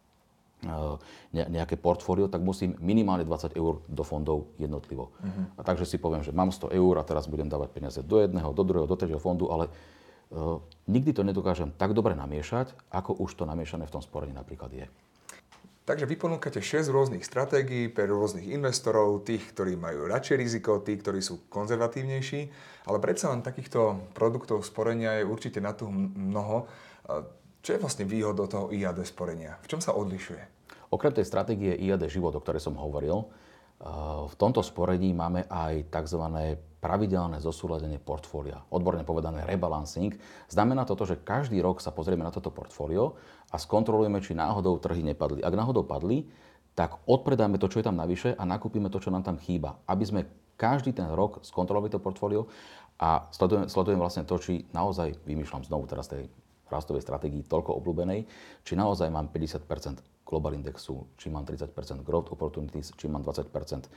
Eh, 0.61 0.97
nejaké 1.33 1.81
portfólio, 1.81 2.29
tak 2.29 2.45
musím 2.45 2.77
minimálne 2.85 3.25
20 3.25 3.57
eur 3.57 3.81
do 3.89 4.05
fondov 4.05 4.53
jednotlivo. 4.61 5.09
Uh-huh. 5.09 5.49
A 5.57 5.65
takže 5.65 5.89
si 5.89 5.97
poviem, 5.97 6.21
že 6.21 6.37
mám 6.37 6.53
100 6.53 6.77
eur 6.77 7.01
a 7.01 7.07
teraz 7.07 7.33
budem 7.33 7.49
dávať 7.49 7.73
peniaze 7.73 8.05
do 8.05 8.21
jedného, 8.21 8.53
do 8.53 8.61
druhého, 8.61 8.85
do 8.85 8.93
tretieho 8.93 9.17
fondu, 9.17 9.49
ale 9.49 9.73
uh, 9.73 10.61
nikdy 10.85 11.17
to 11.17 11.25
nedokážem 11.25 11.73
tak 11.81 11.97
dobre 11.97 12.13
namiešať, 12.13 12.77
ako 12.93 13.25
už 13.25 13.41
to 13.41 13.49
namiešané 13.49 13.89
v 13.89 13.95
tom 13.97 14.05
sporení 14.05 14.37
napríklad 14.37 14.69
je. 14.69 14.85
Takže 15.89 16.07
vy 16.07 16.15
ponúkate 16.15 16.63
6 16.63 16.93
rôznych 16.93 17.25
stratégií 17.27 17.91
pre 17.91 18.07
rôznych 18.07 18.47
investorov, 18.53 19.27
tých, 19.27 19.43
ktorí 19.51 19.75
majú 19.75 20.07
radšej 20.07 20.37
riziko, 20.39 20.79
tí, 20.85 20.95
ktorí 20.95 21.19
sú 21.19 21.49
konzervatívnejší, 21.51 22.41
ale 22.87 22.99
predsa 23.03 23.33
len 23.33 23.43
takýchto 23.43 24.13
produktov 24.15 24.63
sporenia 24.63 25.19
je 25.19 25.25
určite 25.27 25.59
na 25.59 25.75
tu 25.75 25.91
mnoho. 25.91 26.71
Čo 27.65 27.71
je 27.75 27.83
vlastne 27.83 28.05
výhodou 28.07 28.47
toho 28.47 28.71
IAD 28.71 29.03
sporenia? 29.03 29.59
V 29.65 29.73
čom 29.73 29.81
sa 29.83 29.97
odlišuje? 29.97 30.63
Okrem 30.95 31.17
tej 31.17 31.27
stratégie 31.27 31.75
IAD 31.75 32.07
život, 32.07 32.37
o 32.37 32.43
ktorej 32.45 32.63
som 32.63 32.79
hovoril, 32.79 33.27
v 34.29 34.35
tomto 34.37 34.61
sporení 34.61 35.17
máme 35.17 35.49
aj 35.49 35.89
tzv. 35.89 36.21
pravidelné 36.85 37.41
zosúladenie 37.41 37.97
portfólia. 37.97 38.61
Odborne 38.69 39.09
povedané 39.09 39.49
rebalancing. 39.49 40.21
Znamená 40.53 40.85
to, 40.85 41.01
že 41.09 41.25
každý 41.25 41.65
rok 41.65 41.81
sa 41.81 41.89
pozrieme 41.89 42.21
na 42.21 42.29
toto 42.29 42.53
portfólio 42.53 43.17
a 43.50 43.57
skontrolujeme, 43.59 44.23
či 44.23 44.38
náhodou 44.38 44.78
trhy 44.78 45.02
nepadli. 45.02 45.42
Ak 45.42 45.54
náhodou 45.54 45.83
padli, 45.83 46.26
tak 46.78 47.02
odpredáme 47.04 47.59
to, 47.59 47.66
čo 47.66 47.83
je 47.83 47.87
tam 47.90 47.99
navyše 47.99 48.33
a 48.38 48.42
nakúpime 48.47 48.88
to, 48.88 49.02
čo 49.02 49.11
nám 49.11 49.26
tam 49.26 49.37
chýba. 49.37 49.83
Aby 49.90 50.04
sme 50.07 50.21
každý 50.54 50.95
ten 50.95 51.11
rok 51.11 51.42
skontrolovali 51.42 51.90
to 51.90 51.99
portfólio 51.99 52.47
a 53.00 53.26
sledujem, 53.35 53.66
sledujem 53.66 53.99
vlastne 53.99 54.23
to, 54.28 54.37
či 54.38 54.69
naozaj, 54.71 55.25
vymýšľam 55.26 55.66
znovu 55.66 55.90
teraz 55.90 56.07
tej 56.07 56.30
rastovej 56.71 57.02
stratégii 57.02 57.49
toľko 57.50 57.75
obľúbenej, 57.83 58.28
či 58.62 58.73
naozaj 58.78 59.11
mám 59.11 59.33
50% 59.35 59.66
global 60.23 60.54
indexu, 60.54 61.11
či 61.19 61.26
mám 61.26 61.42
30% 61.42 62.07
growth 62.07 62.30
opportunities, 62.30 62.95
či 62.95 63.11
mám 63.11 63.26
20% 63.26 63.50
eh, 63.50 63.90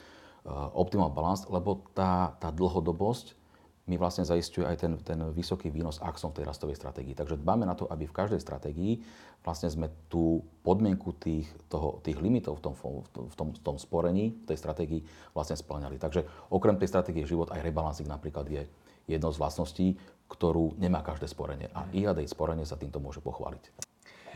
optimal 0.73 1.13
balance, 1.13 1.45
lebo 1.45 1.85
tá, 1.93 2.33
tá 2.41 2.49
dlhodobosť 2.49 3.42
mi 3.83 3.99
vlastne 3.99 4.23
zaistuje 4.23 4.63
aj 4.63 4.77
ten, 4.79 4.93
ten 5.03 5.19
vysoký 5.35 5.67
výnos, 5.67 5.99
ak 5.99 6.15
som 6.15 6.31
v 6.31 6.39
tej 6.39 6.47
rastovej 6.47 6.79
stratégii. 6.79 7.19
Takže 7.19 7.35
dbáme 7.35 7.67
na 7.67 7.75
to, 7.75 7.83
aby 7.91 8.07
v 8.07 8.15
každej 8.15 8.39
stratégii 8.39 9.03
vlastne 9.43 9.67
sme 9.67 9.91
tú 10.07 10.39
podmienku 10.63 11.19
tých, 11.19 11.51
toho, 11.67 11.99
tých 11.99 12.15
limitov 12.15 12.63
v 12.63 12.71
tom, 12.71 12.73
v, 12.79 13.35
tom, 13.35 13.51
v 13.51 13.59
tom 13.59 13.75
sporení, 13.75 14.31
v 14.31 14.45
tej 14.47 14.57
stratégii 14.57 15.01
vlastne 15.35 15.59
splňali. 15.59 15.99
Takže 15.99 16.23
okrem 16.55 16.79
tej 16.79 16.95
stratégie 16.95 17.27
život 17.27 17.51
aj 17.51 17.59
rebalancing 17.59 18.07
napríklad 18.07 18.47
je 18.47 18.63
jednou 19.03 19.35
z 19.35 19.39
vlastností, 19.43 19.87
ktorú 20.31 20.79
nemá 20.79 21.03
každé 21.03 21.27
sporenie. 21.27 21.67
A 21.75 21.83
IAD 21.91 22.23
sporenie 22.31 22.63
sa 22.63 22.79
týmto 22.79 23.03
môže 23.03 23.19
pochváliť. 23.19 23.91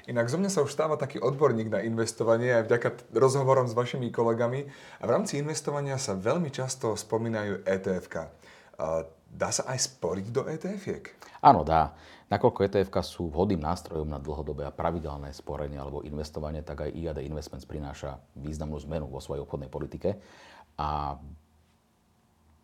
Inak 0.07 0.31
zo 0.31 0.39
mňa 0.39 0.51
sa 0.51 0.63
už 0.63 0.71
stáva 0.71 0.95
taký 0.95 1.19
odborník 1.19 1.67
na 1.67 1.83
investovanie 1.83 2.51
aj 2.51 2.71
vďaka 2.71 2.89
rozhovorom 3.11 3.67
s 3.67 3.75
vašimi 3.75 4.07
kolegami. 4.11 4.63
A 4.99 5.03
v 5.03 5.11
rámci 5.11 5.35
investovania 5.35 5.99
sa 5.99 6.15
veľmi 6.15 6.47
často 6.47 6.95
spomínajú 6.95 7.67
etf 7.67 8.07
Dá 9.27 9.53
sa 9.53 9.67
aj 9.69 9.85
sporiť 9.85 10.25
do 10.33 10.47
ETF-iek? 10.49 11.05
Áno, 11.43 11.61
dá. 11.61 11.93
Nakoľko 12.27 12.59
etf 12.67 12.91
sú 13.07 13.31
vhodným 13.31 13.63
nástrojom 13.63 14.09
na 14.09 14.19
dlhodobé 14.19 14.67
a 14.67 14.75
pravidelné 14.75 15.31
sporenie 15.31 15.79
alebo 15.79 16.03
investovanie, 16.03 16.59
tak 16.59 16.83
aj 16.83 16.91
IAD 16.91 17.17
Investments 17.23 17.63
prináša 17.63 18.19
významnú 18.35 18.75
zmenu 18.83 19.07
vo 19.07 19.23
svojej 19.23 19.47
obchodnej 19.47 19.71
politike. 19.71 20.19
A 20.75 21.15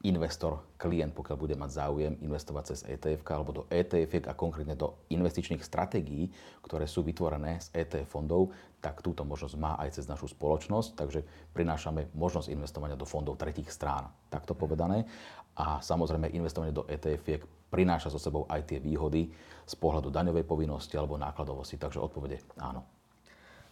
investor, 0.04 0.60
klient, 0.76 1.16
pokiaľ 1.16 1.38
bude 1.40 1.56
mať 1.56 1.72
záujem 1.80 2.14
investovať 2.20 2.64
cez 2.76 2.80
ETF 2.84 3.24
alebo 3.32 3.52
do 3.56 3.64
ETF 3.72 4.28
a 4.28 4.36
konkrétne 4.36 4.76
do 4.76 5.00
investičných 5.08 5.64
stratégií, 5.64 6.28
ktoré 6.60 6.84
sú 6.92 7.08
vytvorené 7.08 7.64
z 7.64 7.72
ETF 7.72 8.20
fondov, 8.20 8.52
tak 8.84 9.00
túto 9.00 9.24
možnosť 9.24 9.56
má 9.56 9.80
aj 9.80 9.96
cez 9.96 10.06
našu 10.12 10.28
spoločnosť, 10.28 11.00
takže 11.00 11.24
prinášame 11.56 12.12
možnosť 12.12 12.52
investovania 12.52 13.00
do 13.00 13.08
fondov 13.08 13.40
tretích 13.40 13.72
strán, 13.72 14.12
takto 14.28 14.52
povedané. 14.52 15.08
a 15.54 15.78
samozrejme 15.82 16.34
investovanie 16.34 16.74
do 16.74 16.86
etf 16.90 17.46
prináša 17.70 18.10
so 18.10 18.18
sebou 18.18 18.46
aj 18.50 18.70
tie 18.70 18.80
výhody 18.82 19.30
z 19.66 19.74
pohľadu 19.78 20.10
daňovej 20.10 20.46
povinnosti 20.46 20.98
alebo 20.98 21.18
nákladovosti. 21.18 21.78
Takže 21.78 22.02
odpovede 22.02 22.42
áno. 22.58 22.86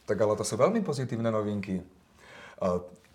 Tak 0.06 0.18
ale 0.18 0.34
to 0.38 0.46
sú 0.46 0.58
veľmi 0.58 0.82
pozitívne 0.82 1.30
novinky. 1.30 1.82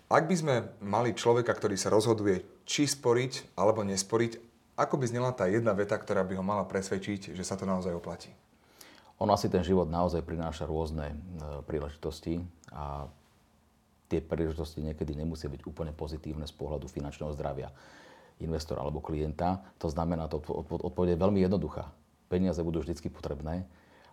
Ak 0.07 0.23
by 0.23 0.35
sme 0.39 0.55
mali 0.79 1.11
človeka, 1.11 1.51
ktorý 1.51 1.75
sa 1.75 1.91
rozhoduje, 1.91 2.39
či 2.63 2.87
sporiť 2.87 3.59
alebo 3.59 3.83
nesporiť, 3.83 4.39
ako 4.79 4.95
by 5.03 5.05
znela 5.09 5.35
tá 5.35 5.51
jedna 5.51 5.75
veta, 5.75 5.99
ktorá 5.99 6.23
by 6.23 6.39
ho 6.39 6.43
mala 6.45 6.63
presvedčiť, 6.63 7.35
že 7.35 7.43
sa 7.43 7.59
to 7.59 7.67
naozaj 7.67 7.91
oplatí? 7.91 8.31
Ono 9.19 9.33
asi 9.35 9.51
ten 9.51 9.65
život 9.67 9.89
naozaj 9.89 10.23
prináša 10.23 10.69
rôzne 10.69 11.11
e, 11.11 11.15
príležitosti 11.65 12.39
a 12.71 13.09
tie 14.07 14.23
príležitosti 14.23 14.79
niekedy 14.79 15.17
nemusia 15.17 15.51
byť 15.51 15.67
úplne 15.67 15.91
pozitívne 15.91 16.47
z 16.47 16.53
pohľadu 16.55 16.87
finančného 16.87 17.33
zdravia 17.35 17.67
investora 18.39 18.85
alebo 18.85 19.03
klienta. 19.03 19.59
To 19.81 19.91
znamená, 19.91 20.29
to 20.31 20.39
odpoveď 20.69 21.17
je 21.17 21.23
veľmi 21.25 21.39
jednoduchá. 21.41 21.89
Peniaze 22.31 22.61
budú 22.63 22.79
vždy 22.79 22.95
potrebné. 23.09 23.65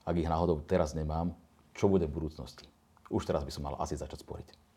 Ak 0.02 0.16
ich 0.16 0.26
náhodou 0.26 0.58
teraz 0.64 0.96
nemám, 0.96 1.36
čo 1.76 1.86
bude 1.86 2.08
v 2.08 2.16
budúcnosti? 2.18 2.66
Už 3.12 3.28
teraz 3.28 3.44
by 3.44 3.52
som 3.52 3.68
mal 3.68 3.76
asi 3.78 3.94
začať 3.94 4.24
sporiť. 4.24 4.73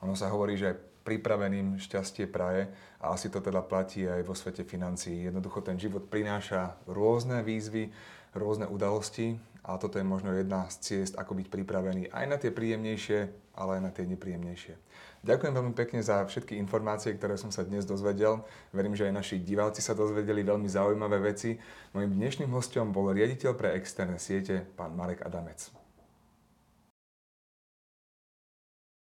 Ono 0.00 0.16
sa 0.16 0.32
hovorí, 0.32 0.56
že 0.56 0.76
pripraveným 1.04 1.80
šťastie 1.80 2.28
praje 2.28 2.68
a 3.00 3.16
asi 3.16 3.32
to 3.32 3.40
teda 3.40 3.64
platí 3.64 4.04
aj 4.04 4.20
vo 4.24 4.36
svete 4.36 4.64
financií. 4.68 5.24
Jednoducho 5.24 5.64
ten 5.64 5.80
život 5.80 6.06
prináša 6.12 6.76
rôzne 6.84 7.40
výzvy, 7.40 7.88
rôzne 8.36 8.68
udalosti 8.68 9.40
a 9.64 9.76
toto 9.76 10.00
je 10.00 10.06
možno 10.06 10.32
jedna 10.32 10.68
z 10.72 10.76
ciest, 10.80 11.14
ako 11.16 11.36
byť 11.36 11.46
pripravený 11.52 12.12
aj 12.12 12.24
na 12.28 12.36
tie 12.40 12.52
príjemnejšie, 12.52 13.18
ale 13.56 13.80
aj 13.80 13.82
na 13.82 13.90
tie 13.92 14.04
nepríjemnejšie. 14.08 14.74
Ďakujem 15.20 15.52
veľmi 15.52 15.74
pekne 15.76 16.00
za 16.00 16.24
všetky 16.24 16.56
informácie, 16.56 17.12
ktoré 17.12 17.36
som 17.36 17.52
sa 17.52 17.60
dnes 17.60 17.84
dozvedel. 17.84 18.40
Verím, 18.72 18.96
že 18.96 19.04
aj 19.04 19.20
naši 19.20 19.36
diváci 19.36 19.84
sa 19.84 19.92
dozvedeli 19.92 20.40
veľmi 20.40 20.64
zaujímavé 20.64 21.20
veci. 21.20 21.60
Mojím 21.92 22.16
dnešným 22.16 22.48
hostom 22.56 22.88
bol 22.88 23.12
riaditeľ 23.12 23.52
pre 23.52 23.76
externé 23.76 24.16
siete, 24.16 24.64
pán 24.80 24.96
Marek 24.96 25.20
Adamec. 25.28 25.79